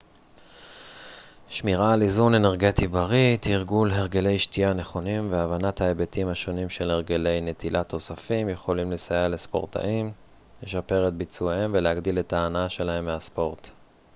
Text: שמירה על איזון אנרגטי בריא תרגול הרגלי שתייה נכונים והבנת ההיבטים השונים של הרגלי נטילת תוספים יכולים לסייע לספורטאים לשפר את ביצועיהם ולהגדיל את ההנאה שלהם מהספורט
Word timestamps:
שמירה 1.49 1.93
על 1.93 2.01
איזון 2.01 2.35
אנרגטי 2.35 2.87
בריא 2.87 3.37
תרגול 3.37 3.91
הרגלי 3.91 4.39
שתייה 4.39 4.73
נכונים 4.73 5.31
והבנת 5.31 5.81
ההיבטים 5.81 6.27
השונים 6.27 6.69
של 6.69 6.91
הרגלי 6.91 7.41
נטילת 7.41 7.89
תוספים 7.89 8.49
יכולים 8.49 8.91
לסייע 8.91 9.27
לספורטאים 9.27 10.11
לשפר 10.63 11.07
את 11.07 11.13
ביצועיהם 11.13 11.71
ולהגדיל 11.73 12.19
את 12.19 12.33
ההנאה 12.33 12.69
שלהם 12.69 13.05
מהספורט 13.05 13.69